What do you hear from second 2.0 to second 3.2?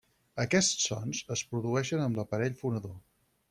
amb l'aparell fonador.